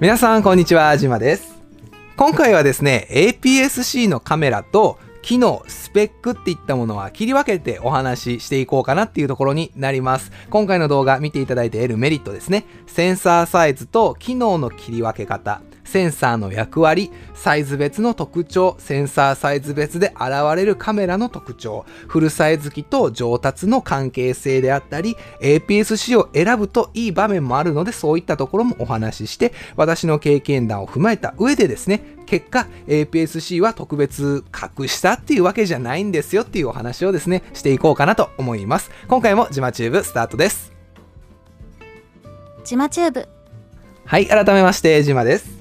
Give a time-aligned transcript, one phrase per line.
[0.00, 1.60] 皆さんこんにちは、じまです。
[2.16, 10.30] 今回はですね、APS-C のカメラと機能、スペックっていったものは切り分けてお話ししていこうかなっていうところになります。
[10.50, 12.64] 今回の動画見ていただいて得るメリットですね。
[12.86, 38.90] センサーサイズと機能の切り分け方、センサーの役割、サイズ別の特徴、センサーサイズ別で現れるカメラの特徴、フルサイズ機と上達の関係性であったり、APS-C を選ぶといい場面もあるので、そういったところもお話しして、私の経験談を踏まえた上でですね、結果 APS-C は特別格したっていうわけじゃないんですよっていうお話をですね、していこうかなと思います。
[39.08, 40.70] 今回もジマチューブスタートです。
[42.62, 43.26] ジマチューブ
[44.04, 45.57] はい、改めまして、ジマです。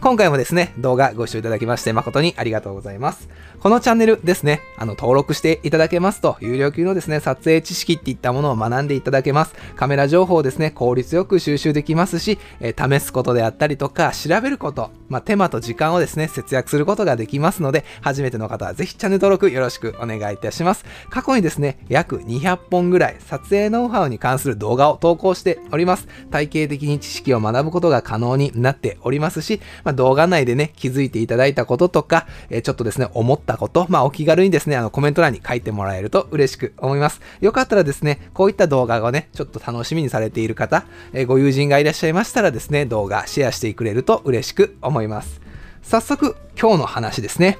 [0.00, 3.28] 今回もですね、動画ご視聴いただきまして誠にありがとうございます。
[3.58, 9.54] このチャンネルですね、あの、登録していただけますと、有料級のですね、撮影知識っていったものを学んでいただけます。
[9.74, 20.84] カメラ情報をですね、効率よく収集できますし、えー試すことであったりとか、調べること、まあ、手間と時間をですね、節約することができますので、初めての方はぜひチャンネル登録よろしくお願いいたします。
[21.10, 26.06] 過去にですね、約200本ぐらい撮影ノウハウに関する動画を投稿しております。
[26.30, 37.22] 体系的に知識を学ぶことが可能になっておりますし、まあ、動画内でね、気づいていただいたこととか、えーちょっとですね、思ったこと、まあ、お気軽にですね、あの、コメント欄に書いてもらえると嬉しく思います。
[37.40, 45.40] よかったらですね、こういった動画をね、ちょっと楽しみにされている方、えーご友人がいらっしゃいましたらですね、動画シェアしてくれると嬉しく思います。
[45.82, 47.56] 早速、今日の話ですね。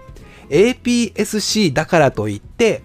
[0.50, 2.82] APS-C だからといって、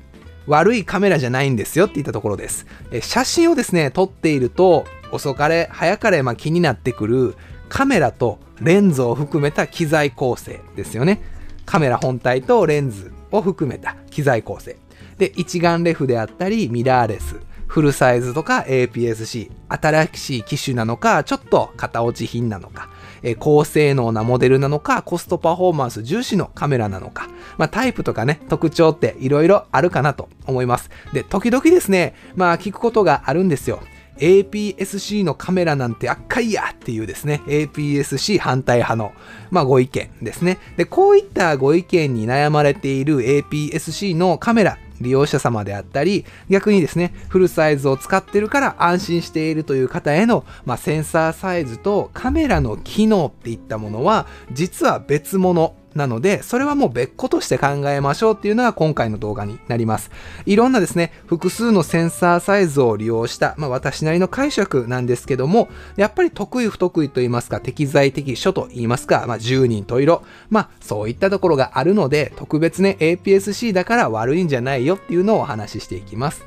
[0.47, 2.65] 悪いカメラじゃないんですよって言ったところです。
[2.91, 7.35] え写真をですね、撮っていると、遅かれ、早かれ、まあ、気になってくる
[7.73, 11.23] カメラとレンズを含めた機材構成ですよね。
[11.65, 14.77] カメラ本体とレンズを含めた機材構成。
[15.17, 22.89] で、一眼レフであったり、ミラーレス、フルサイズとか APS-C、新しい機種なのか、ちょっと型落ち品なのか、
[23.23, 27.27] え高性能なモデルなのか、コストパフォーマンス重視のカメラなのか、
[27.57, 30.91] まあタイプとかね、特徴っていろいろあるかなと思います。
[31.11, 33.79] で、時々ですね、まあ聞くことがあるんですよ。
[34.17, 39.11] APS-C のカメラなんて赤いやっていうですね、APS-C 反対派の、
[39.51, 40.59] まあ、ご意見ですね。
[40.77, 60.11] で、こういったご意見に悩まれている APS-C のカメラ、利用者様であったり、逆にですね、フルサイズを使ってるから安心しているという方への、まあ、センサーサイズとカメラの機能っていったものは、実は別物なので、それはもう別個として考えましょうっていうのが今回の動画になります。
[60.45, 76.45] いろんなですね、複数のセンサーサイズを利用した、まあ私なりの解釈なんですけども、やっぱり得意不得意と言いますか、適材適所と言いますか、まあ10人十色、まあそういったところがあるので、特別ね、APS-C だから悪いんじゃないよっていうのをお話ししていきます。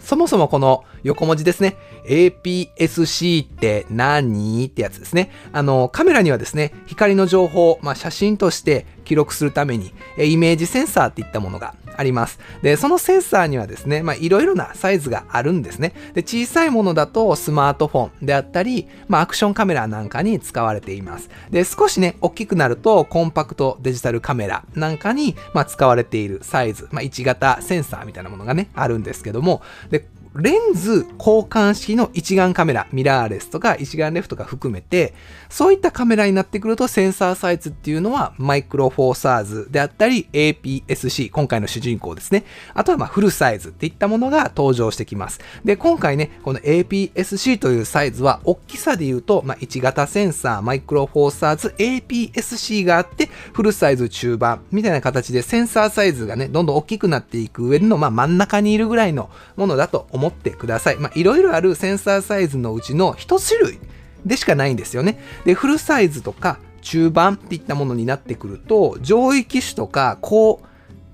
[0.00, 1.76] そもそもこの横文字ですね。
[2.06, 5.30] APS-C って何ってやつですね。
[5.52, 12.38] あの、カメラにはですね、光の情報、まあ、写真として記録するために、イメージセンサーっていったものがあります。
[12.62, 15.94] で、そのセンサーにはですね、まあ、いろいろなサイズがあるんですね。
[16.14, 21.30] で、小さいものだとスマートフォンであったり、まあ、アクションカメラなんかに使われています。
[21.50, 30.06] で、少しね、大きくなるとコンパクトデジタルカメラなんかに、まあ、使われているサイズ、まあ、1型センサーみたいなものがね、あるんですけども、で、
[30.36, 35.14] レンズ交換式の一眼カメラ、ミラーレスとか一眼レフとか含めて、
[35.48, 42.44] そういったカメラになってくるとセンサーサイズっていうのはマイクロフォーサーズであったり APS-C、今回の主人公ですね。
[42.74, 45.38] あとはまフルサイズっていったものが登場してきます。
[45.64, 60.96] で、今回ね、この APS-C というサイズは大きさで言うと、まあ、1型センサー、マイクロフォーサーズ、APS-C があって、フルサイズ中盤みたいな形でセンサーサイズがね、どんどん大きくなっていく上での、まあ、真ん中にいるぐらいのものだと思ってください。
[60.96, 63.78] まあ、いろいろあるセンサーサイズのうちの一種類
[64.24, 65.18] でしかないんですよね。
[65.44, 70.60] で、フルサイズとか中盤っていったものになってくると、上位機種とか高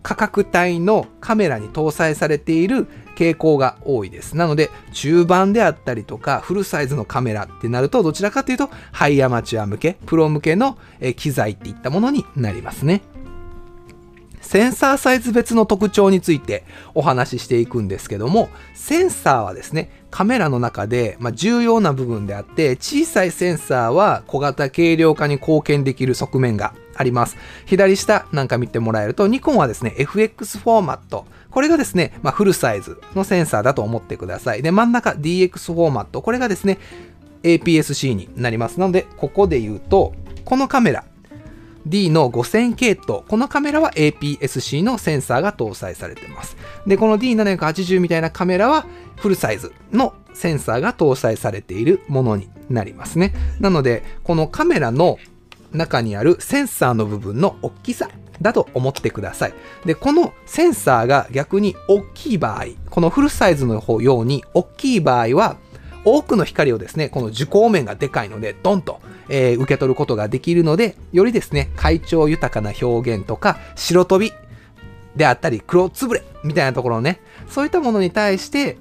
[0.03, 4.37] 価格帯のカメラに搭載されている傾向が多いです。
[4.37, 10.79] なので、中盤であったりとか、フルサイズのカメラってなると、どちらかというと、ハイアマチュア向け、プロ向けの
[11.17, 13.03] 機材っていったものになりますね。
[14.51, 27.37] センサーサイズ別の特徴についてお話ししていくんですけども、センサーはですね、カメラの中で、ま、重要な部分であって、小さいセンサーは小型軽量化に貢献できる側面があります。
[27.65, 31.27] 左下なんか見てもらえると、ニコンはですね、FX フォーマット。
[31.53, 34.63] これがですね、まあ、フルサイズのセンサーだと思ってください。
[34.63, 36.23] で、真ん中 DX フォーマット。
[36.23, 36.81] これがですね、
[37.45, 38.81] APS-C になります。
[38.81, 40.13] なので、ここで言うと、
[40.45, 41.05] このカメラ、
[41.87, 43.23] D の5000系統。
[43.27, 46.57] このカメラは APS-C のセンサーが搭載されています。
[46.87, 48.87] で、この D780 みたいなカメラは
[49.17, 53.35] フルサイズのセンサーが搭載されているものになりますね。
[53.61, 55.19] なので、このカメラの
[55.73, 58.09] 中にあるセンサーの部分の大きさ
[58.43, 59.55] だと思ってください。
[59.85, 65.57] で、このセンサーが逆に大きい場合、このフルサイズのように大きい場合は、
[66.05, 74.33] 多くの光をですね、この受光面がでかいので、ドンと、えー、受け取ることができるので、よりですね、快調豊かな表現とか、白飛び
[75.17, 78.79] であったり、黒つぶれみたいなところね、そういったものに対して、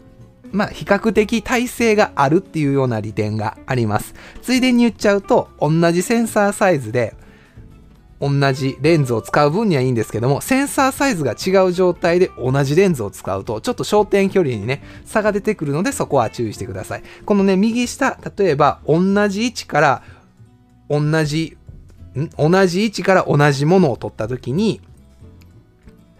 [0.51, 4.15] まあ、比較的耐性があるっていうような利点があります。
[4.41, 7.13] ついでに言っちゃうと、同じセンサーサイズで、
[8.21, 17.03] 同じレンズを使う分にはいいんですけども、センサーサイズが違う状態で同じレンズを使うと、ちょっと焦点距離にね、差が出てくるので、そこは注意してください。
[17.25, 20.03] このね、右下、例えば、同じ位置から、
[20.89, 21.57] 同じ、
[22.17, 22.29] ん？
[22.37, 24.81] 同じ位置から同じものを撮った時に、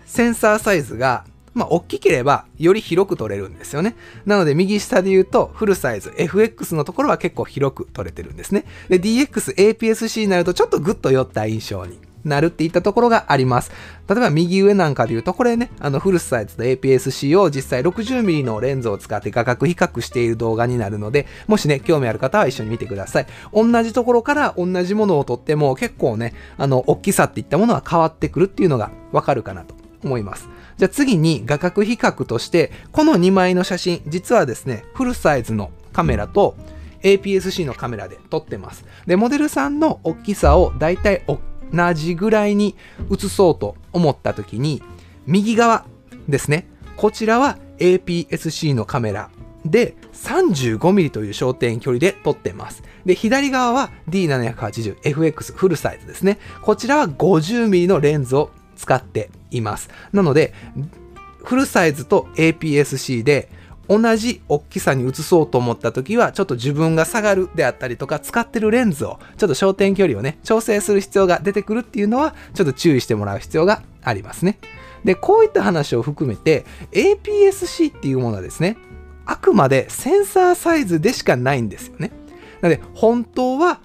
[0.05, 1.25] センサーサイズが
[1.59, 3.95] まあ、大きければより広く撮れるんですよね。
[4.25, 8.63] なので、右下で言うと、フルサイズ、FX のところは結構広く撮れてるんですね。
[8.87, 13.71] で、DX、APS-C になるとちょっとグッと寄った印象になるっていったところがあります。
[14.07, 23.27] 例えば右上なんかで言うと、これね、あのフルサイズと APS-C を実際 60mm のレンズを使って画角比較している動画になるので、もしね、興味ある方は一緒に見てください。
[23.53, 30.47] 同じところから同じものを撮っても結構ね、あの、大きさっていったものは変わってくるっていうのがわかるかなと思います。
[30.77, 36.55] じゃあ次に画角比較として、この2枚の写真、実はですね、フルサイズのカメラと
[37.03, 38.85] APS-C のカメラで撮ってます。
[39.05, 41.37] で、モデルさんの大きさをだいたい同
[41.93, 42.75] じぐらいに
[43.11, 44.81] 映そうと思った時に、
[45.25, 45.85] 右側
[46.27, 46.67] ですね。
[46.95, 49.29] こちらは APS-C のカメラ
[49.65, 52.83] で 35mm という焦点距離で撮ってます。
[53.05, 56.39] で、左側は D780FX フルサイズですね。
[56.61, 59.89] こちらは 50mm のレンズを使っています。
[60.11, 60.53] なので、
[61.43, 63.49] フルサイズと APS-C で
[63.87, 74.59] 同じ大きさに映そうと思った時は、ちょっと自分が下がるであったりとか、使ってるレンズを、ちょっと焦点距離をね、調整する必要が出てくるっていうのは、ちょっと注意してもらう必要がありますね。
[75.03, 78.77] で、こういった話を含めて、APS-C っていうものはですね、
[79.25, 82.11] あくまでセンサーサイズでしかないんですよね。
[82.61, 83.79] なので、本当は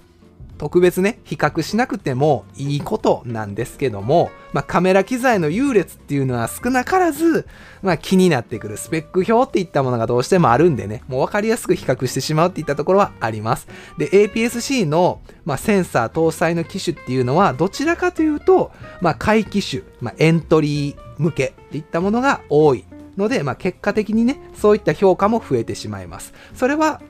[0.57, 7.45] 特別ね、比較しなくてもいいことなんですけども、まあ、カメラ機材の優劣っていうのは少なからず、
[7.81, 13.67] まあ、気になってくるスペック表っていったものがどうしてもあるんでね、もう分かりやすく比較してしまうっていったところはあります。
[13.97, 18.71] で、APS-C の、まあ、センサー搭載の機種っていうのは、どちらかというと、
[19.01, 22.85] まあ、回機種、まあ、エントリー向けっていったものが多い
[23.17, 26.33] ので、まあ、結果的にね、そういった評価も増えてしまいます。
[26.53, 27.01] それは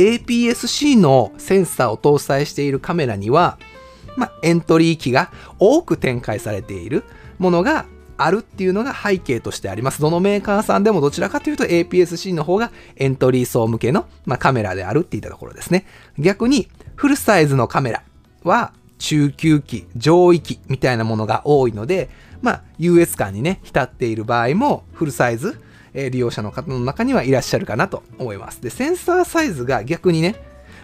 [0.00, 3.58] APS-C のセンサーを搭載しているカメラには、
[4.16, 7.04] まあ、エントリー機が多く展開されている
[7.38, 7.86] ものが
[8.16, 10.00] あるっていうのが背景としてあります。
[10.00, 15.86] どのメーカーさんでもどちらかというと APS-C の方がエントリー層向けの、まあ、カメラであるっていったところですね。
[16.18, 18.02] 逆にフルサイズのカメラ
[18.42, 22.10] は中級機、上位機みたいなものが多いので、
[22.42, 25.58] まあ、US 感にね、浸っている場合もフルサイズ、
[25.94, 28.62] えー、利用者の方の中にはいらっしゃるかなと思います。
[28.62, 30.36] で、センサーサイズが逆にね、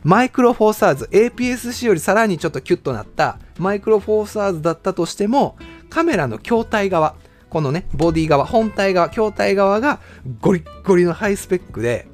[0.04, 5.56] マイクロフォーサーズ、APS-C よりさらにちょっとキュッとなったマイクロフォーサーズだったとしても、
[5.90, 7.16] カメラの筐体側、
[7.50, 10.00] このね、ボディ側、本体側、筐体側が
[10.40, 12.06] ゴリッゴリのハイスペックで、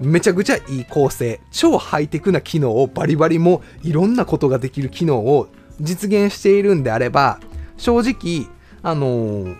[0.00, 5.48] めちゃくちゃいい構成、超ハイテクな機能をバリバリもいろんなことができる機能を
[5.80, 7.40] 実現しているんであれば、
[7.76, 8.46] 正直、
[8.82, 9.56] あのー、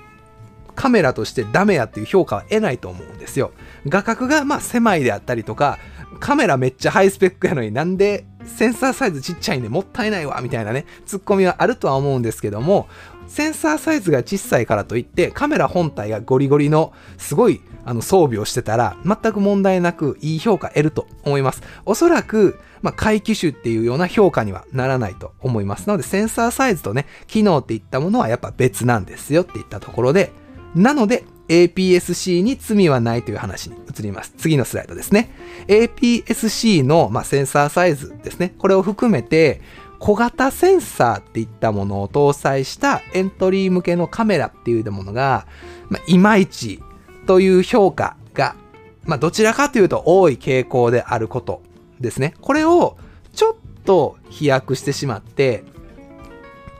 [0.74, 3.52] カメラとしてダメやっていう評価は得ないと思うんですよ。
[3.86, 5.78] 画角がまあ狭いであったりとか、
[6.20, 12.88] カメラめっちゃハイスペックやのになんでセンサーサイズちっちゃいんでもったいないわみたいなね、ツッコミはあるとは思うんですけども、
[13.26, 21.62] センサーサイズが小さいからといってカメラ本体がゴリゴリのすごいあの装備をしてたら全く問題なくいい評価得ると思います。
[21.84, 25.86] おそらく、まあ、回機種っていうような評価にはならないと思います。
[25.86, 30.32] なのでセンサーサイズとね、機能っていったものはやっぱ別なんですよっていったところで、
[30.74, 34.34] なので APS-C に罪はないという話に移ります。
[34.36, 35.30] 次のスライドですね。
[35.68, 38.54] APS-C の、まあ、センサーサイズですね。
[38.58, 39.60] これを含めて、
[39.98, 45.46] 小型センサーっていったものを搭載したエントリー向けのカメラっていうものが、
[45.88, 46.82] まあ、いまいち
[47.26, 48.56] という評価が、
[49.04, 51.62] まあ、どちらかというと多い傾向であること
[52.00, 52.34] ですね。
[52.40, 52.96] これを
[53.32, 55.64] ちょっと飛躍してしまって、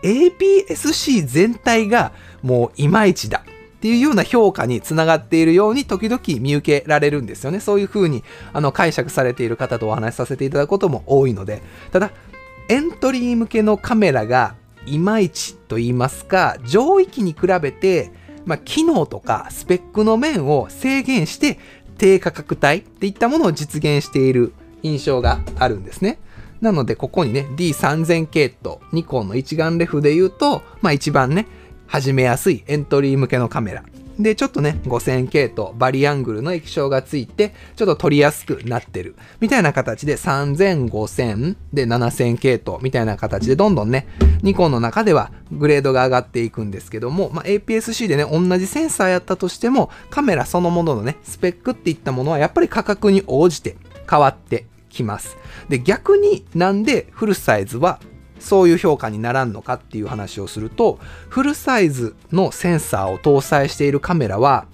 [0.03, 3.43] APS-C 全体がもういまいちだ
[3.85, 7.61] っていうような評価につながっているように時々見受けられるんですよね。
[7.61, 8.25] そういうふうに
[8.55, 11.61] あの解釈されている方とお話しさせていただくことも多いので、
[11.93, 12.11] ただ、
[12.71, 14.55] エントリー向けのカメラが
[14.87, 18.11] いまいちと言いますか、上位機に比べて、
[18.47, 21.59] まあ、機能とかスペックの面を制限して
[21.99, 26.19] 低価格帯っていったものを実現している印象があるんですね。
[26.63, 31.47] なので、ここにね、D3000 系統、ニコンの一眼レフで言うと、まあ一番ね、
[31.87, 33.85] 始めやすいエントリー向けのカメラ。
[34.19, 39.17] で、ちょっとね、5000系統、バリアングルの液晶がついて、ちょっと撮りやすくなってる。
[39.41, 44.07] みたいな形で3000、5000、で7000系統みたいな形でどんどんね、
[44.43, 53.77] ニコンの中ではグレードが上がっていくんですけども、まあ、APS-C でね、同じセンサーやったとしても、カメラそのもののね、スペックっていったものはやっぱり価格に応じて
[54.09, 55.37] 変わってきます。
[55.69, 57.99] で、逆になんでフルサイズは
[58.39, 60.99] そういう評価にならんのかっていう話をすると、
[61.29, 64.67] フルサイズのセンサーを搭載しているカメラは、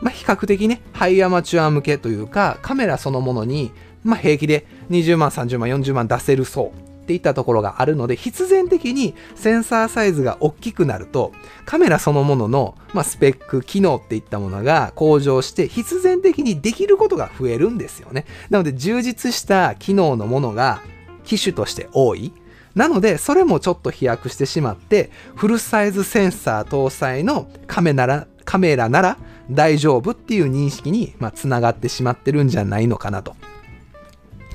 [0.00, 11.32] まあ、比較的ね、ハイアマチュア向けというか、カメラそのものに、まあ、平気で20万、30万、40万出せるそうっていったところがあるので、必然的にセンサーサイズが大きくなると、
[11.64, 18.24] カメラそのものの、まあ、スペック、機能っていったものが向上して、必然的にできることが増えるんですよね。
[18.50, 20.82] なので、充実した機能のものが
[21.24, 22.32] 機種として多い。
[22.74, 29.16] なので、それもちょっと飛躍してしまって、フルサイズセンサー搭載のカメならカメラなら
[29.50, 33.36] 大丈夫っていう認識に、まあ、つながってしまってるんじゃないのかなと。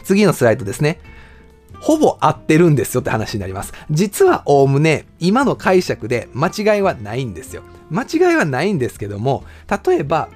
[0.04, 1.00] 次のスライドですね。
[1.82, 3.74] ほぼ合ってるんですよって話になります。
[3.90, 7.64] 実はおおむね今の解釈で間違いはないんですよ。
[7.90, 9.44] 間違いはないんですけども、
[9.86, 10.30] 例えば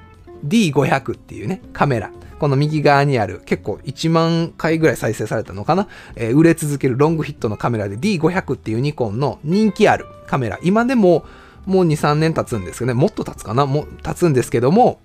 [0.45, 2.11] D500 っていうね、カメラ。
[2.43, 10.59] この右側にある結構1万回ぐらい再生されたのかな、えー、売れ続けるロングヒットのカメラで D500 っていうニコンの人気あるカメラ。
[10.61, 11.23] 今でも
[11.65, 13.65] もう2、3年経つんですけどね、もっと経つかな？
[13.65, 14.99] もう経つんですけども、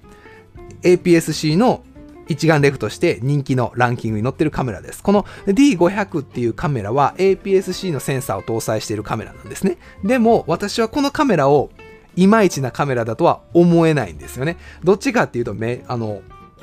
[0.83, 1.85] APS-C の
[2.27, 5.01] 一眼レフとして人気のランキングに載ってるカメラです。
[5.01, 9.79] この D500 っていうカメラは APS-C のセンサーを搭載しているカメラなんですね。
[10.03, 11.71] でも私はこのカメラを
[12.17, 14.57] いまいちなカメラだとは思えないんですよね。
[14.83, 16.21] どっちかっていうとめ、あの、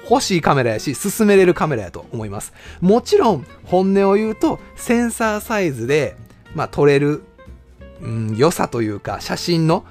[0.09, 2.53] 欲しいカメラやし、進めれるカメラやと思います。
[2.81, 6.15] もちろん、本音を言うと、センサーサイズで、
[6.53, 7.23] まあ、撮れる、
[8.01, 9.85] うん、良さというか、写真の、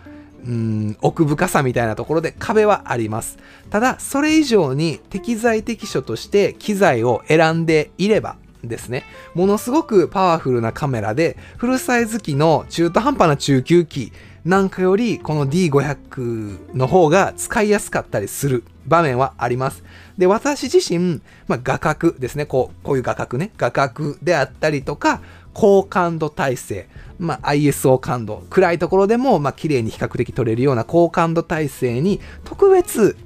[0.46, 3.38] うん、奥深さみたいなところで壁はあります。
[3.70, 9.04] ただ、それ以上に適材適所として機材を選んでいれば、ですね。
[9.34, 14.12] ものすごくパワフルなカメラで、フルサイズ機の中途半端な中級機
[14.44, 19.84] なんかより、この D500 の方が使いやすかったりする場面はあります。
[20.18, 22.46] で、私自身、まあ、画角ですね。
[22.46, 23.52] こう、こういう画角ね。
[23.56, 25.20] 画角であったりとか、
[25.52, 26.88] 高感度体制。
[27.18, 28.44] まあ、ISO 感度。
[28.50, 33.16] 暗いところでも、まあ、綺麗に比較的撮れるような高感度体制に、特別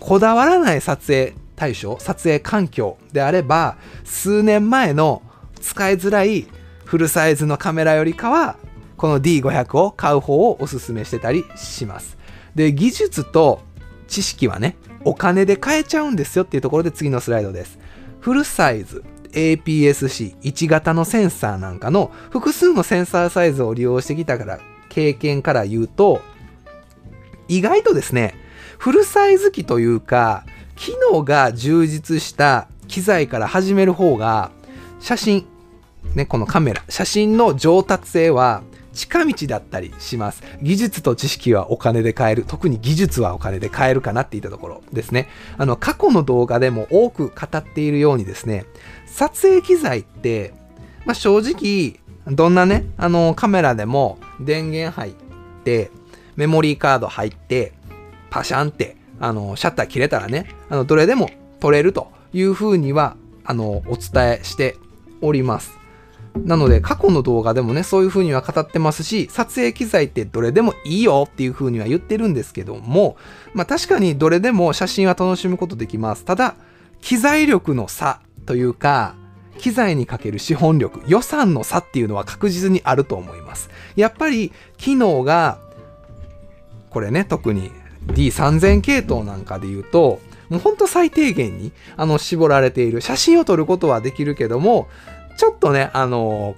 [0.00, 5.22] こだわらない撮影対象、撮影環境であれば、数年前の
[5.60, 6.46] 使いづらい
[6.84, 8.56] フルサイズのカメラよりかは、
[8.96, 12.18] この D500 を買う方をおすすめしてたりします。
[12.54, 13.60] で、技術と
[14.12, 17.78] 知識はね、お金で買えちゃうんですよっていうところで次のスライドです。
[18.20, 19.02] フルサイズ、
[19.32, 26.20] APS-C1 型のセンサーなんかの複数のセンサーサイズを利用してきたから経験から言うと
[27.48, 28.34] 意外とですね
[28.78, 30.44] フルサイズ機というか
[30.76, 34.50] 機能が充実した機材から始める方が
[35.00, 35.46] 写真
[36.14, 40.42] ねこのカメラ写真の上達性は近道だったりします。
[40.62, 42.44] 技術と知識はお金で買える。
[42.46, 45.28] 特に技術はお金で買えるかなっていったところですね。
[45.58, 48.66] あの、過去の動画でも多く語っているようにですね、
[49.06, 50.54] 撮影機材って、
[51.04, 55.12] まあ、正直、どんなね、あの、カメラでも電源入っ
[55.64, 55.90] て、
[56.36, 57.72] メモリーカード入って、
[58.30, 61.30] パシャンって、あの、シャッター切れたらね、あの、どれでも
[61.60, 64.76] 撮れるというふうには、あの、お伝えして
[65.20, 65.81] おります。
[66.36, 73.16] なので過去の動画でもね、そういう風には語ってますし、撮影機材ってどれでもいいよっていう風には言ってるんですけども、
[73.54, 76.24] まあ確かにどれでも写真は楽しむことできます。
[76.24, 76.54] ただ、
[77.00, 79.14] 機材力の差というか、
[79.58, 83.70] 機材にかける資本力、予算の差っていうのは確実にあると思います。
[83.94, 85.58] やっぱり機能が、
[86.90, 87.70] これね、特に
[88.06, 90.20] D3000 系統なんかで言うと、
[90.52, 94.86] もうほんと最低限にあの絞られている写真を撮ることはできるけども
[95.36, 96.54] ちょっとね、あの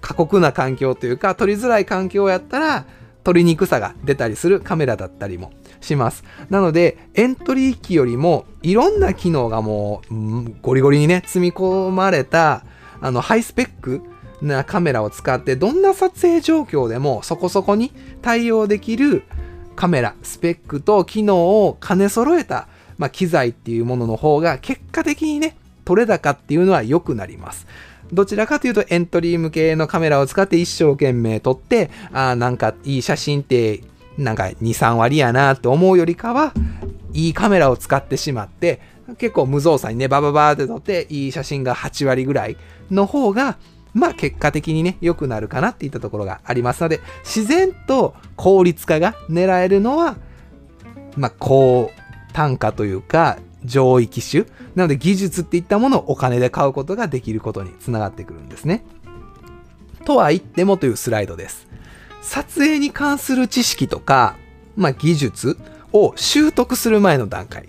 [0.00, 2.86] 過酷な環境というか、撮りづらい環境やったら、
[3.22, 6.24] 撮りにくさが出たりするカメラだったりもします。
[6.48, 10.14] なので、エントリー機よりも、いろんな機能がもう、
[10.62, 12.64] ゴリゴリにね、積み込まれた、
[13.00, 14.02] あの、ハイスペック
[14.42, 19.24] なカメラを使って、どんな撮影状況でもそこそこに対応できる
[19.76, 22.68] カメラ、スペックと機能を兼ね揃えた、
[22.98, 27.66] まあ、機材っていうものの方が、結果的にね、取れ高っていうのは良くなります。
[28.12, 33.82] どちらかというとエントリー向けのカメラを使って一生懸命撮って、あなんかいい写真って
[34.18, 36.52] なんか2、3割やなって思うよりかは、
[37.12, 38.80] いいカメラを使ってしまって、
[39.18, 42.56] 結構無造作にね、バババーって撮って、いい写真が8割ぐらい
[42.90, 43.58] の方が、
[43.92, 50.16] まあ結果的にね、良くなるかなっていったところがありますので、自然と効率化が狙えるのは、
[51.16, 51.90] まあ高
[52.32, 54.44] 単価というか、上位機種。
[54.74, 58.84] なので技術っていったものをお金で買うことができることにつながってくるんですね。
[60.04, 61.68] とは言ってもというスライドです。
[62.22, 64.36] 撮影に関する知識とか、
[64.76, 65.58] まあ技術
[65.92, 67.68] を習得する前の段階。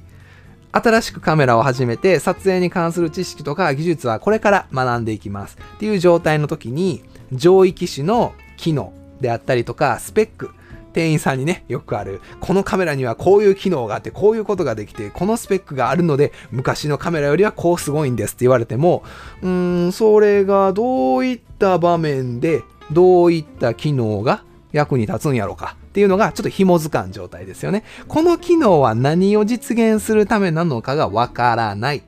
[0.73, 10.51] 新しくカメラを始めて撮影に関する知識とか技術はこれから学んでいきますっていう状態の時に上位機種の機能であったりとかスペック
[10.93, 19.03] 店員さんにねよくあるこのカメラにはこういう機能があってこういうことができてこのスペックがあるので昔のカメラよりはこうすごいんですって言われても
[19.41, 27.83] うーんそれがどういった場面でどういった機能が役に立つんやろうかっていうのがちょっと紐づかん状態ですよね。
[28.07, 32.03] この機能は何を実現するためなのかがわからない。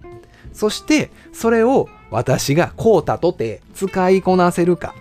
[0.54, 4.96] そして、それを私がこうたとて使いこなせるか。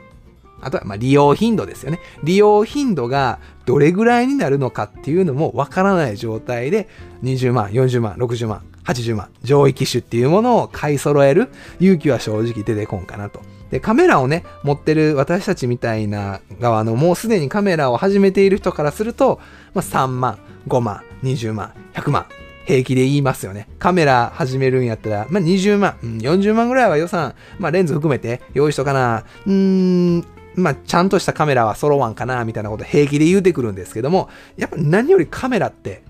[0.60, 2.00] あとは、ま、利用頻度ですよね。
[2.24, 6.88] 利用頻度がどれぐらいになるのかっていうのもわからない状態で、
[7.22, 11.48] 20万、40万、60万、80万、上位機種っていうものを買い揃える
[11.80, 13.40] 勇気は正直出てこんかなと。
[13.70, 19.40] で、カメラをね、持ってる私たちみたいな側のもうすでにカメラを始めている人からすると、
[19.74, 20.38] まあ、3万、
[20.68, 22.26] 5万、20万、100万、
[22.66, 23.68] 平気で言いますよね。
[23.78, 29.24] カメラ始めるんやったら、まあ、20万、うん、40万ぐらいは予算、まあ、レンズ含めて用意しとかな。
[29.46, 36.02] うーん、まあ、ちゃんとしたカメラは揃わんかな、みたいなこと平気で言うてくるんですけども、やっぱ何よりカメラって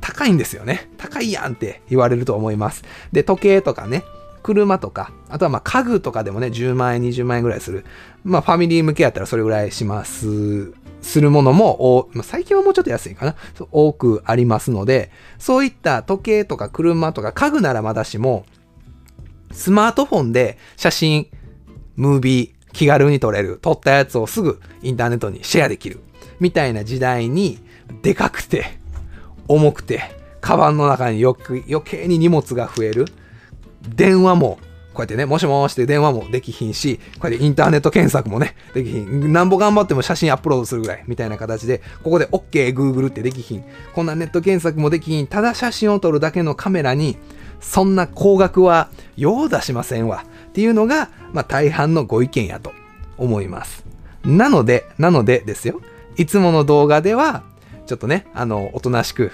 [0.00, 0.90] 高いんですよね。
[0.98, 2.84] 高いやんって言われると思います。
[3.12, 4.04] で、時計とかね、
[4.42, 7.84] 車とか、あとはま家具とかでもね、10万円、20万円ぐらいする。
[8.24, 10.72] まあファミリー向けやったらそれぐらいします。
[11.02, 13.36] するものも、まあ、最近はもうちょっと安いかな。
[13.70, 18.44] 多くありますので、そういった時計とか車とか家具ならまだしも、
[19.52, 21.28] スマートフォンで写真、
[21.96, 23.58] ムービー、気軽に撮れる。
[23.62, 26.00] 撮ったやつをすぐインターネットにシェアできる。
[26.40, 27.58] みたいな時代に、
[28.02, 28.78] でかくて、
[29.48, 30.02] 重くて、
[30.42, 33.06] カバンの中によく 余計に荷物が増える。
[33.88, 34.58] 電話も、
[34.92, 39.32] こうやってね、もしもしって電話もできひんし、こうやってインターネット検索もね、できひん。
[39.32, 43.64] なんぼ頑張っても写真アップロードするぐらい、みたいな形で、ここで OK、Google ってできひん。
[43.94, 45.26] こんなネット検索もできひん。
[45.26, 47.16] ただ写真を撮るだけのカメラに、
[47.60, 50.24] そんな高額はよう出しませんわ。
[50.56, 52.72] っていうのが、まあ大半のご意見やと
[53.18, 53.84] 思います。
[54.24, 55.82] なので、なのでですよ。
[56.16, 57.42] いつもの動画では、
[57.84, 59.32] ちょっとね、あの、おとなしく、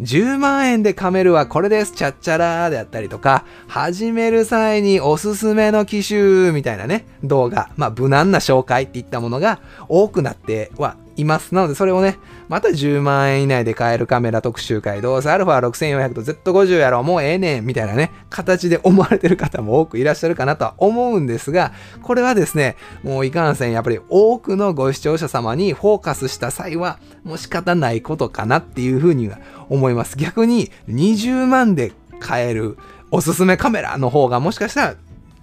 [0.00, 11.54] 10万円でカメルはこれです、チャッチャラーであったりとか、始める際におすすめの機種みたいなね、動画、まあ無難な紹介っていったものが多くなってはいます。
[11.54, 21.72] なのでそれをね、また10万円以内で買えるカメラ特集会、どうせ α6400 と Z50 やろ、もうええねん、みたいなね、形で思われてる方も多くいらっしゃるかなとは思うんですが、
[22.02, 30.16] これはですね、もういかんせん、やっぱり多くのご視聴者様にフォーカスした際は、もう仕方ないことかなっていうふうには思います。
[30.16, 32.76] 逆に20万で買える
[33.10, 34.94] おすすめカメラの方がもしかしたら、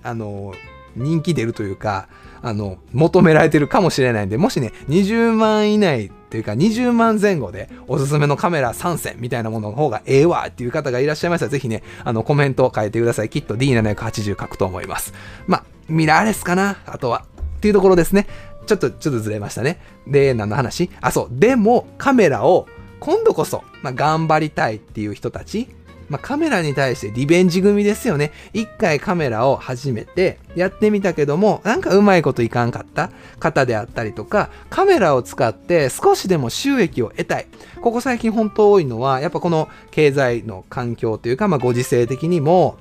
[0.04, 0.54] あの、
[0.96, 2.08] 人気出るというか、
[2.42, 13.30] あの、求められてるかもしれないんで、もしね、20万以内っていうか20万前後でおすすめのカメラ3選みたいなものの方がええわっていう方がいらっしゃいましたら、ぜひね、あの、コメントを書いてください。
[13.30, 15.14] きっと D780 書くと思います。
[15.46, 16.78] まあ、ミラーレスかな？
[16.86, 17.26] あとは。
[17.58, 18.28] っていうところですね。
[18.66, 19.80] ちょっと、ちょっとずれましたね。
[20.08, 20.90] で、何の話？
[21.02, 21.28] あ、そう。
[21.32, 22.68] でも、カメラを
[23.00, 25.68] 今度こそ、まあ、頑張りたいっていう人たち、
[26.12, 28.34] まあ、カメラに対してリベンジ組ですよね。
[28.52, 37.48] 一回カメラを始めてやってみたけども、なんかうまいこといかんかった方であったりとか、カメラを使って少しでも収益を得たい。
[37.82, 42.76] ここ最近本当多いのは、やっぱこの経済の環境というか、まあ、ご時世的にも、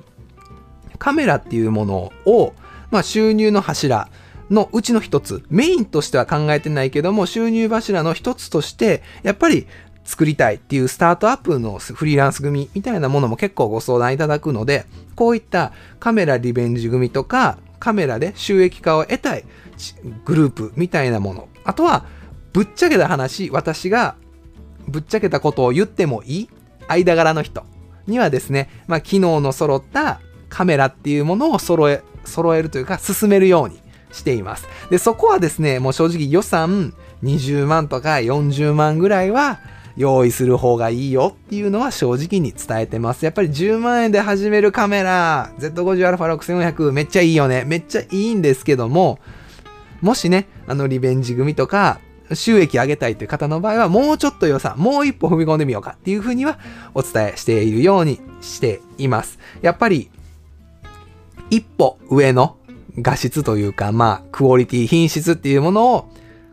[0.98, 2.52] カメラっていうものを、
[2.90, 4.08] まあ、収入の柱
[4.50, 9.68] のうちの一つ、メインとしては考えてないけども、収入柱の一つとして、やっぱり
[10.10, 19.44] 作りたいっていうスタートアップのフリーランス組みたいなものも結構ご相談いただくので、こういったカメラリベンジ組とか、カメラで収益化を得たい
[20.24, 21.48] グループみたいなもの。
[21.62, 22.06] あとは、
[22.52, 24.16] ぶっちゃけた話、私が
[24.88, 26.48] ぶっちゃけたことを言ってもいい
[26.88, 27.62] 間柄の人
[28.08, 34.66] にはですね、まあ、機能の揃ったカメラっていうものを揃え、揃えるというか、進めるようにしています。
[34.90, 39.60] で、そこはですね、もう正直予算20万とか40万ぐらいは
[40.00, 43.26] 用意する方がいいよっていうのは正直に伝えてます。
[43.26, 47.64] やっぱり10万円で始めるカメラ、Z50α6400 めっちゃいいよね。
[47.66, 49.18] めっちゃいいんですけども、
[50.00, 52.00] もしね、あのリベンジ組とか、
[52.32, 56.58] 収益上げたいという方の場合は、もうちょっと予算、もう一歩踏み込んでみようかっていうふうには
[56.94, 59.38] お伝えしているようにしています。
[59.60, 60.10] やっぱり、
[61.50, 62.56] 一歩上の
[62.96, 66.08] 画質というか、まあ、クオリティ、品質っていうものを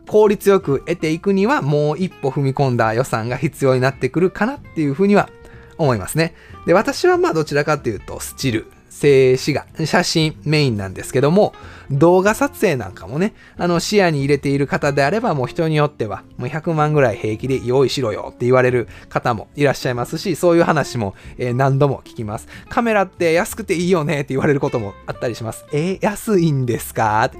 [0.08, 5.28] 効率よく得ていくには、もう一歩踏み込んだ予算が必要になってくるかなっていうふうには
[5.76, 6.34] 思いますね。
[6.66, 11.52] で、私はまあどちらかというと、スチル、静止画、写真メインなんですけども、
[11.90, 22.48] 動画撮影なんかもね、あの視野に入れている方であれば、もう人によっては、もう100万ぐらい平気で用意しろよって言われる方もいらっしゃいますし、そういう話も、何度も聞きます。
[22.68, 25.64] カメラって安くていいよねって言われることもあったりします。
[25.72, 27.30] えー、安いんですか？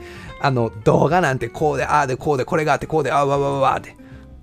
[0.40, 3.96] あの、動画なんてこうで、ああで、こうで、これがあって、こうで、ああわわわわって。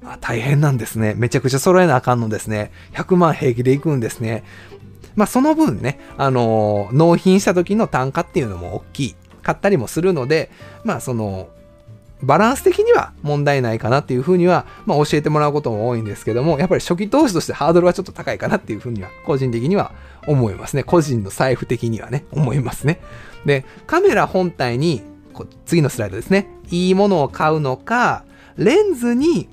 [0.03, 1.15] あ大変なんですね。
[1.17, 2.71] めちゃくちゃ揃えなあかんのですね。
[2.93, 4.43] 100万平気でいくんですね。
[5.15, 10.51] まあ、その分ね、あのー、納品した時の単価っていうのも大きい、買ったりもするので、
[10.83, 11.49] まあ、その、
[12.21, 19.91] バランス的には問題ないかなっていうふうには、まあ、教えてもらうことも多いんですけども、やっぱり初期投資としてハードルはちょっと高いかなっていうふうには、個人的には
[20.27, 20.83] 思いますね。
[20.83, 22.99] 個人の財布的にはね、思いますね。
[23.45, 25.03] で、カメラ本体に、
[25.65, 26.47] 次のスライドですね。
[26.69, 28.23] いいものを買うのか、
[28.55, 29.49] レンズに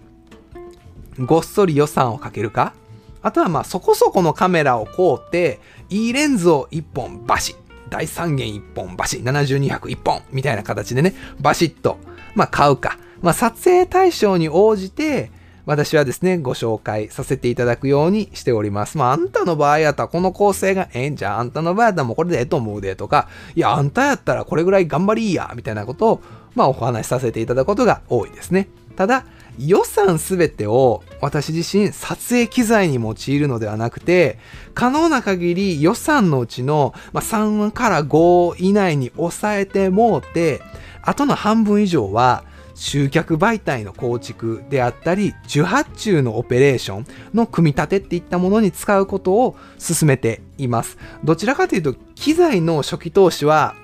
[1.19, 2.75] ごっそり予算をかけるか、
[3.23, 7.57] あとはまあそこそこのカメラを買うて、いいレンズを1本バシ
[7.91, 11.99] 大三元1本バシ72001本みたいな形でね、バシッと、
[12.35, 12.99] まあ買うか。
[13.21, 15.31] まあ撮影対象に応じて、
[15.65, 18.99] 私はですね、ご紹介させていただくようにしております。
[18.99, 21.39] まあ、あんたの場合やったらこの構成がええんじゃん。
[21.39, 26.23] あんたの場合やったらもうこれでええと思うでとか、いや、あんたやったらこれぐらい頑張りいいや、みたいなことを、
[26.55, 28.69] まあ、お話しさせていただくことが多いですね。
[28.97, 29.25] ただ、
[29.59, 34.39] 予算すべてを私自身撮影機材に用いるのではなくて、
[34.75, 40.63] 可能な限り予算のうちのまあ3から5以内に抑えてもうて、
[41.03, 42.45] あとの半分以上は
[42.83, 50.99] 集客媒体の構築であったり、受発注のオペレーションの組み立てっていったものに使うことを進めています。
[51.23, 53.77] どちらかというと、機材の初期投資は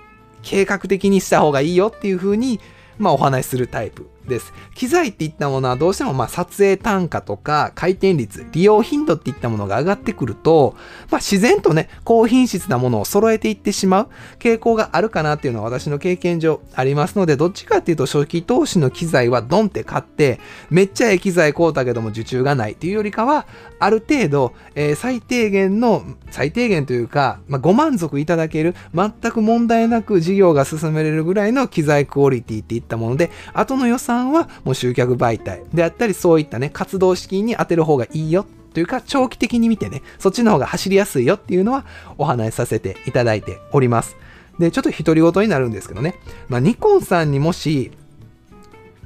[0.42, 2.58] 計画的にした方がいいよっていうふうに、
[2.98, 4.52] まあ、お話しするタイプです。
[4.74, 10.76] 機材っていったものはどうしてもま撮影単価とか回転率、利用頻度っていったものが上がってくると、
[11.10, 20.38] まあ、自然とね、高品質なものを揃えていってしまう傾向があるかなっていうのは私の経験上ありますので、どっちかっていうと初期投資の機材はドンって買って、
[20.70, 23.46] めっちゃええ機材買うたけども受注がないっていうよりかは、
[23.78, 41.84] ある程度、えー、最低限の、最低限というか、まあ、ご満足いただける、全く問題なく事業が進めれるぐらいの機材クオリティっていったもので、後の予算はもう集客媒体であったり、そういったね、活動資金に当てる方がいいよというか、長期的に見てね、そっちの方が走りやすいよっていうのは
[42.18, 44.16] お話しさせていただいております。
[44.58, 46.16] で、ちょっと独り言になるんですけどね、
[46.48, 47.92] まあ、ニコンさんにもし、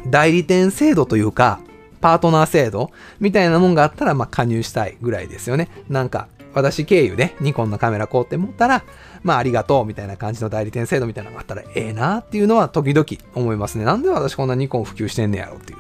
[0.09, 1.61] 代理店制度というか、
[2.01, 5.69] パートナー制度みたいなもんがあったら、まあ、加入したいぐらいですよね。
[5.89, 8.85] なんか、私経由でニコンのカメラ買うって思ったら、
[9.23, 13.85] まあありがとうみたいな感じの代理店制度みたいなのがあったらええなっていうのは時々思いますね。
[13.85, 15.79] なんで私こんなニコン普及してんねやろっていう。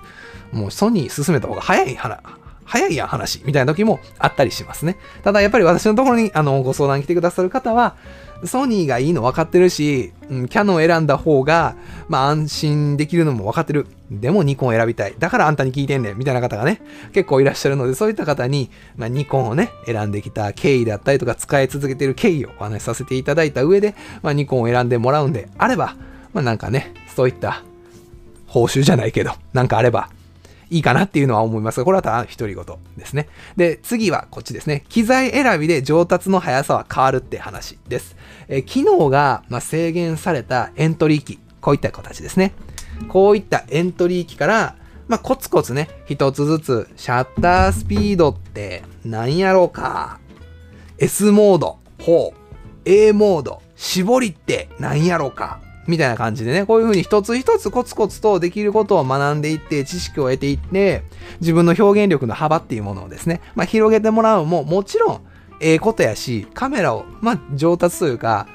[0.56, 2.20] もうソニー進めた方が早い話、
[2.72, 4.96] 早いやん話みたいな時もあったりしますね。
[5.22, 7.96] ただやっぱり私のところにあのご相談来てくださる方は、
[8.44, 11.76] ソニーがいいの分かってるし、うん、キャノン選んだ方が、
[12.08, 13.88] まあ安心できるのも分かってる。
[14.10, 15.14] でもニコン選びたい。
[15.18, 16.16] だからあんたに聞いてんねん。
[16.16, 16.80] みたいな方がね、
[17.12, 25.94] 結構いらっしゃるので、そういった方に、まあ、ニコンをね、選んできた経緯だったりとか、使い続けてる経緯をお話しさせていただいた上で、まあ、ニコンを選んでもらうんであれば、
[26.32, 27.62] まあなんかね、そういった
[28.46, 30.08] 報酬じゃないけど、なんかあれば、
[30.72, 32.64] いいかなっていうのは思いますが、これはただ独り言
[32.96, 33.28] ですね。
[33.56, 34.84] で、次はこっちですね。
[34.88, 38.16] 機材選びで上達の速さは変わるって話です。
[38.48, 42.54] え機能が、ま制限されたエントリー機、こういった形ですね。
[43.08, 44.76] こういったエントリー機から、
[45.08, 50.20] まあ、コツコツね、一つずつ、シャッタースピードって何やろうか。
[50.96, 52.38] S モード、ほう。
[52.86, 55.60] A モード、絞りって何やろうか。
[55.86, 61.02] みたいな感じでね、こういう風に一つ一つコツコツとできることを学んでいって、知識を得ていって、
[61.40, 65.20] 自分の表現力の幅っていうものをですね、まあ、広げてもらうももちろん、
[65.60, 68.46] ええことやし、カメラを、まあ、上達というか、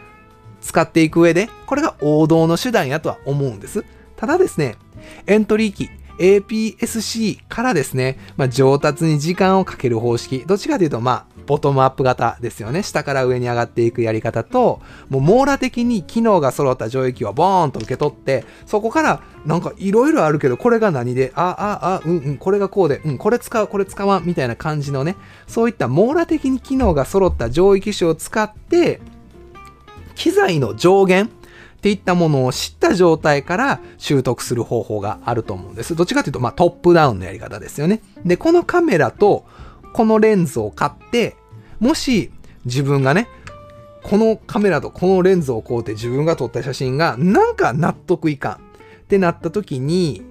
[0.61, 3.85] 使っていく上で、これが王道の手段やとは思うんです。
[4.15, 4.75] ただですね、
[5.25, 12.83] エントリー機、APS-C からですね、まあ、上達に時間をかける方式、どっちかというと、まあ、ボトムアップ型ですよね。
[12.83, 21.41] 下から上に上がっていくやり方と、もう網羅的に機能が揃った上域をボーンと受け取って、そこからなんかいろいろあるけど、これが何で、あ、
[21.81, 25.15] あ、あ、うんうん、これがこうで、うん、これ使う、これ使わん、みたいな感じのね、
[25.47, 28.99] そういった網羅的に機能が揃った上位機種を使って、
[30.15, 31.37] 機材の上限って
[31.77, 35.95] っていったものを知った状態から習得する方法があると思うんです。
[35.95, 38.01] どっちかというと、まあ、トップダウンのやり方ですよね。
[38.25, 39.45] で、このカメラと
[39.97, 41.35] このレンズを買って、
[41.79, 42.31] もし
[42.65, 43.27] 自分がね、
[44.03, 48.53] このカメラとこのレンズを買うて自分が撮った写真がなんか納得いかん。
[48.53, 48.57] っ
[49.07, 50.21] てなった時に、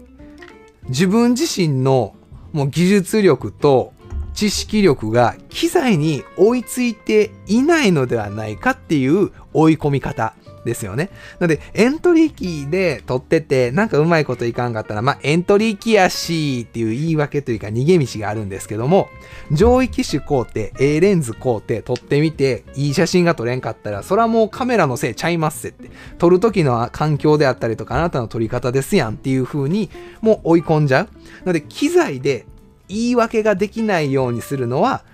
[0.89, 2.15] 自分自身の
[2.53, 3.93] もう技術力と
[4.35, 10.35] 知識力が機材に追いついていないのではないかっていう追い込み方。
[10.67, 11.09] ですよね。
[11.39, 19.09] なので、エントリーキーで撮ってて、なんかうまいこといかんかったら、まあ、エントリーキーやしっていう言い訳というか逃げ道があるんですけども、
[19.51, 25.91] 上位機種買うて、A レンズ買うて、撮ってみて、いい写真が撮れんかったら、それはもうカメラのせいちゃいますって。
[26.19, 29.89] 撮る時の環境であったりとか、あなたの撮り方ですやんっていう風に、
[30.21, 31.05] もう追い込んじゃう。
[31.05, 31.09] な
[31.47, 32.45] ので、機材で
[32.89, 35.05] 言い訳ができないようにするのは、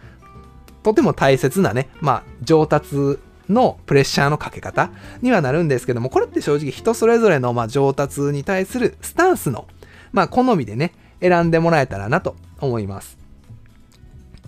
[0.82, 9.66] とても大切なね、まあ、上達のプレッシャーのかけ方にはなるんですけども、これって正直人それぞれのま上達に対するスタンスの、
[10.12, 13.18] まあ、好みでね、選んでもらえたらなと思います。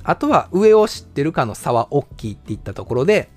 [0.03, 3.31] あとは上を知ってるかの差は大きいって言ったところで、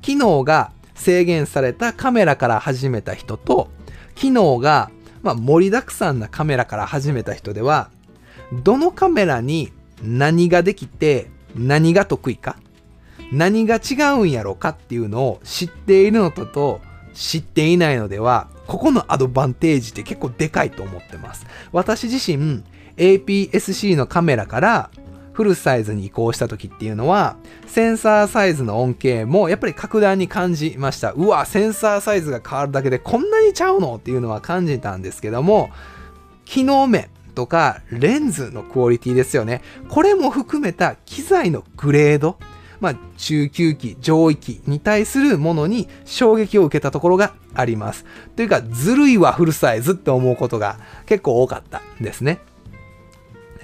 [0.00, 3.68] 機能が制限されたカメラから始めた人と、
[4.14, 4.90] 機能が
[5.22, 7.90] まあ盛りだくさんなカメラから始めた人では、
[8.52, 9.72] どのカメラに
[10.02, 12.56] 何ができて何が得意か
[13.32, 16.80] 何が違うんやろかっていうのを知っているのとと
[17.14, 21.46] 知っていないのではここのアドバンテージって結構でかいと思ってます。
[21.72, 22.62] 私自身
[22.96, 24.90] APS-C のカメラから
[25.32, 31.12] フルサイズに移行した時っていうのはセンサーサイズの恩恵もやっぱり格段に感じました。
[31.12, 35.70] うわセンサーサイズが変わるだけでこんなにちゃうのっていうのは感じたんですけども
[36.44, 39.60] 機能面とかレンズのクオリティですよね。
[39.88, 42.38] これも含めた機材のグレード
[42.80, 48.04] まあ、中級機、上位機に対するものに衝撃を受けたところがあります。
[48.36, 52.40] というか、ずるいわ、フルサイズって思うことが結構多かったんですね。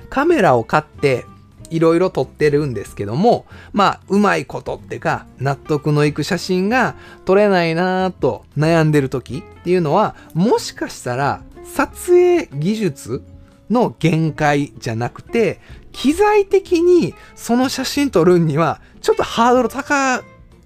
[0.09, 1.25] カメラを買って、
[1.71, 13.23] いろいろ撮ってるんですけども、まあ、うまいことってか、納得のいく写真が撮れないなぁと悩んでる時っていうのは、もしかしたら、撮影技術
[13.71, 15.61] の限界じゃなくて、
[15.93, 20.23] 機材的にその写真撮るにはちょっとハードル高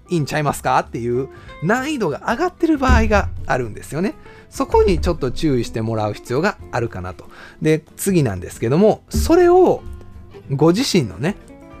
[0.09, 1.29] いんちゃいますかっていう
[1.63, 4.13] 難易度が上がってる場合があるんですよね。
[4.49, 7.25] そこにちょっと注意してもらう必要があるかなと。
[7.61, 9.81] で、次なんですけども、それを
[10.51, 11.35] ご自身のね、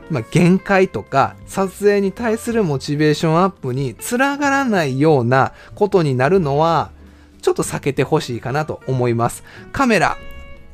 [0.09, 6.91] まあ、限界とか撮影に対するモチベーションアップにつながらないようなことになるのは
[7.41, 9.43] ちょっと避けてほしいかなと思います。
[9.71, 10.17] カメラ、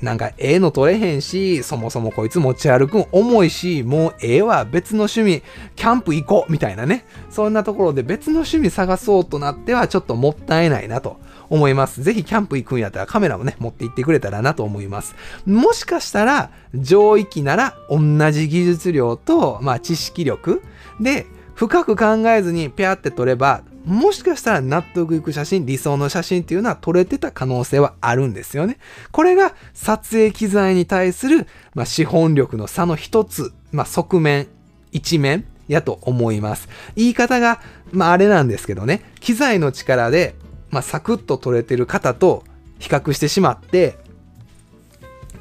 [0.01, 5.43] なんかええの取れへんし、そもそもこいつ持ち歩くん重いし、もうええわ、別の趣味、
[5.75, 7.05] キャンプ行こうみたいなね。
[7.29, 12.01] そんなところで別の趣味探そうとなってはちょっともったいないなと思います。
[12.01, 15.15] ぜひキャンプ行くんやったらカメラもね、持って行ってくれたらなと思います。
[15.45, 17.99] もしかしたら上位機なら同
[18.31, 20.63] じ技術量と、まあ、知識力
[20.99, 28.77] で深く考えずにピャーって撮ればもしかしたら納得いく写真、理想の写真っていうのは撮れてた可能性はあるんですよね。
[29.11, 34.47] これが撮影機材に対する、まあ、資本力の差の一つ、まあ、側面、
[34.91, 36.69] 一面やと思います。
[36.95, 40.35] 言い方が、まあ、あれなんですけどね、機材の力で、
[40.69, 42.43] まあ、サクッと撮れてる方と
[42.79, 43.97] 比較してしまって、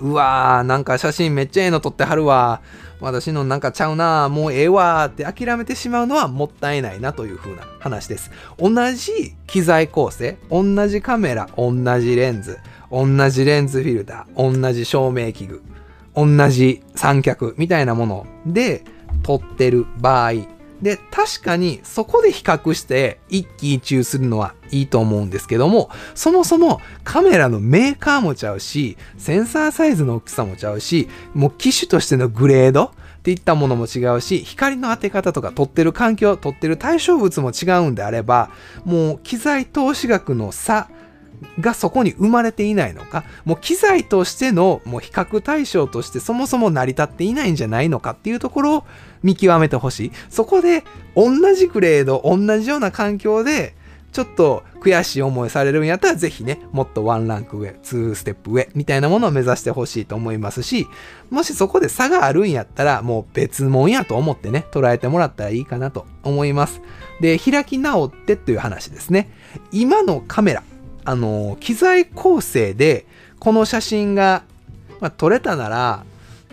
[0.00, 2.60] うわー、なんか写真めっちゃええの撮ってはるわ。
[3.00, 8.30] 私のなんかちゃうなもうええわって諦めてしまうのはもったいないなという風な話です。
[8.58, 12.58] 同じ機材構成、同じカメラ、同じレンズ、
[12.90, 15.62] 同じレンズフィルター、同じ照明器具、
[16.14, 18.84] 同じ三脚みたいなもので
[19.22, 20.32] 撮ってる場合、
[20.83, 32.90] で、確かにそこで比較して一喜一憂するのはいいと思うんですけども、そもそもカメラのメーカーもちゃうし、センサーサイズの大きさもちゃうし、もう機種としてのグレードっ
[33.23, 38.51] ていったものも違うし、光の当て方とか撮ってる環境、撮ってる対象物も違うんであれば、
[38.85, 40.88] もう機材投資額の差、
[41.59, 48.85] がそこに生まれていないのか、もう機材としてのもう比較対象としてそもそも成り立っていないんじゃないのかっていうところを
[49.22, 50.12] 見極めてほしい。
[50.28, 53.74] そこで同じグレード、同じような環境で
[54.12, 60.88] ちょっと悔しい思いされるんやったらぜひね、もっとワンランク上、ツーステップ上みたいなものを目指してほしいと思いますし、
[61.30, 66.80] もしそこで差があるんやったらもう別物やと思ってね、捉えてもらったらいいかなと思います。
[67.20, 69.30] で、開き直ってという話ですね。
[69.70, 70.64] 今のカメラ、
[71.04, 73.06] あの、機材構成で、
[73.38, 74.42] この写真が、
[75.00, 76.04] まあ、撮れたなら、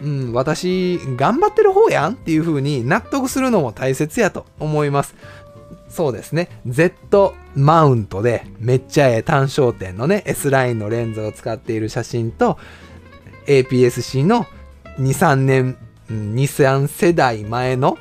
[0.01, 5.15] うん、私、頑張ってる方やんっていう風に納得するのも大切やと思います。
[5.89, 12.57] そうですね Z マウントでめっちゃええ単焦点のね S ラインのレンズを使っている写真と
[13.47, 14.45] APS-C の
[14.99, 15.77] 23年
[16.11, 17.97] 23世代前の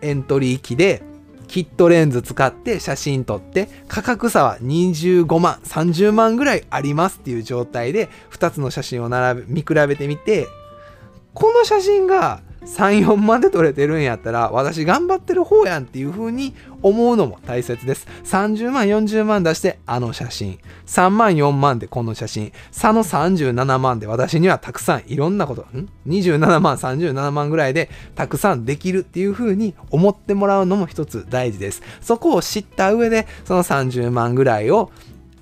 [0.00, 1.02] エントリー機で
[1.48, 10.46] キットレンズ使って写真撮って価格差は25万30万ぐらいありますっていう状態で2つの写真を並べ見比べてみて
[11.38, 18.08] この写真が3、4万で撮れてるんやったら、私頑張ってる方やんっていう風に思うのも大切です。
[18.24, 20.58] 30万、40万出してあの写真。
[20.86, 22.52] 3万、4万でこの写真。
[22.72, 31.82] 差の37万で私にはたくさんいろんなこと、ん ?27 万、37万ぐらいでたくさんできるっていう風に思ってもらうのも一つ大事です。
[32.00, 34.90] そこを知った上で、その30万ぐらいを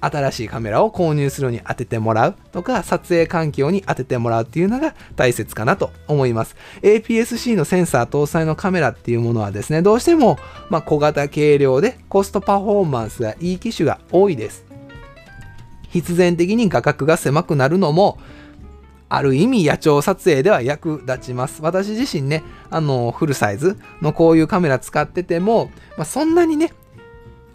[0.06, 6.56] 新しいカメラを購入するに当ててもらうとか、撮影環境に当ててもらうっていうのが大切かなと思います。
[6.82, 10.38] APS-C のセンサー搭載のカメラっていうものはですね、どうしても、
[10.70, 14.64] ま小型軽量でコストパフォーマンスがいい機種が多いです。
[15.88, 18.18] 必然的に画角が狭くなるのも、
[19.08, 21.62] ある意味野鳥撮影では役立ちます。
[21.62, 26.72] 私自身ね、あの、フルサイズのこういうカメラ使ってても、まあ、そんなにね、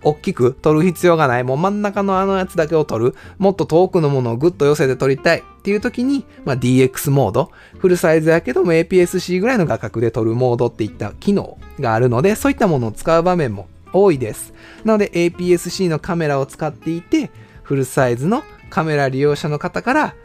[0.04, 1.44] 大きく撮る必要がない。
[1.44, 3.16] もう真ん中のあのやつだけを撮る。
[3.38, 7.52] もっと遠くのものをぐっと寄せて撮りたいっていう時に、まあ、DX モード。
[7.78, 14.54] フルサイズやけども APS-C ぐらいの画角で撮るモードっていった機能があるので、そういったものを使う場面も多いです。
[14.84, 17.30] なので APS-C のカメラを使っていて、
[17.64, 20.16] フルサイズのカメラ利用者の方から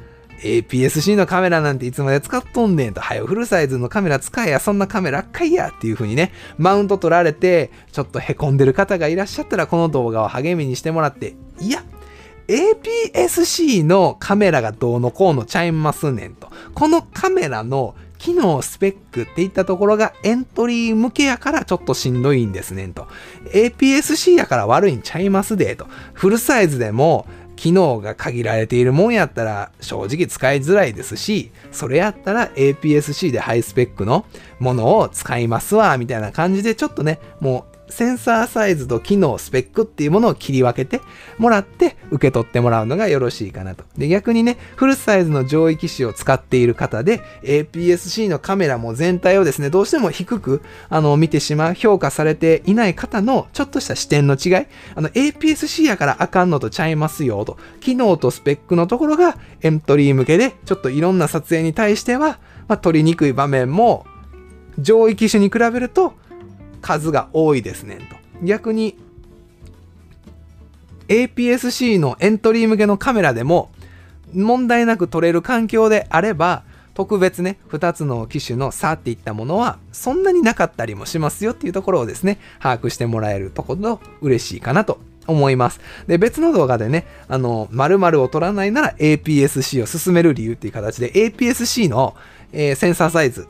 [0.43, 11.83] APS-C のカメラなんていつまで使っとんねんと、はよ、フルサイズのカメラ使えや、そんなカメラ赤いやっていう風にね、マウント取られて、ちょっと凹んでる方がいらっしゃったら、この動画を励みにしてもらって、いや、
[12.49, 16.49] APS-C のカメラがどうのこうのちゃいますねんと。
[16.75, 23.09] このカメラの機能、スペックっていったところがエントリー向けやからちょっとしんどいんですねんと。
[23.53, 25.87] APS-C やから悪いんちゃいますでと。
[26.13, 34.25] フルサイズでも機能が限られているもんやったら正直使いづらいですし、それやったら APS-C でハイスペックの
[34.59, 41.05] ものを使いますわ、みたいな感じでちょっとね、もうセンサーサイズと機能、スペックっていうものを切り分けて
[41.39, 43.85] もらって受け取ってもらうのがよろしいかなと。
[43.97, 64.07] で、逆にね、フルサイズの上位機種を使っている方で APS-C のカメラも全体をですね、どうしても低くあの見てしまう、評価されていない方のちょっとした視点の違い、あの APS-C やからあかんのとちゃいますよと、機能とスペックのところがエントリー向けで、ちょっといろんな撮影に対しては、まあ、撮りにくい場面も
[64.79, 66.15] 上位機種に比べると
[66.87, 68.17] 数が多いですねと。
[68.45, 68.97] 逆に
[71.09, 73.71] APS-C のエントリー向けのカメラでも
[74.33, 76.63] 問題なく撮れる環境であれば
[76.95, 85.81] 特別ね2つの機種の差っていったものはそんなになかったりもしますよっていうところをですね把握してもらえるところ嬉しいかなと思います。
[86.07, 92.15] で、別の動画でね、あの、〇〇を撮らないなら APS-C を進める理由っていう形で APS-C の、
[92.53, 93.49] えー、センサーサイズ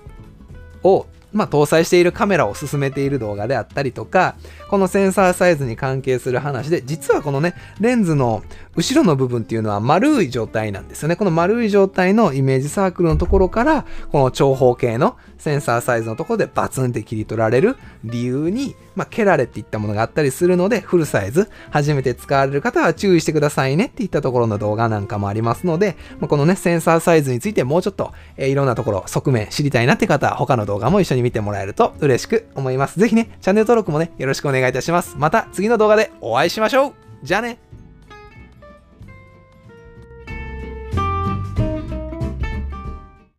[0.83, 4.37] をまあ、搭載しているカメラを進めている動画であったりとか、
[4.69, 8.43] このセンサーサイズに関係する話で、実はこのね、レンズの
[8.75, 11.17] 後ろの部分っていうのは丸い状態なんですよね。
[11.17, 32.99] この丸い状態のイメージサークルのところから、この長方形のセンサーサイズのところでバツンって切り取られる理由に、まあ、蹴られっていったものがあったりするので、フルサイズ、初めて使われる方は注意してくださいねっていったところの動画なんかもありますので、まあ、このね、センサーサイズについてもうちょっと、えー、いろんなところ、側面知りたいなって方は、他の動画も一緒に見てもらえると嬉しく思います。
[32.99, 35.17] ぜひね、チャンネル登録もね、よろしくお願いいたします。
[35.19, 37.59] また次の動画でお会いしましょうじゃあね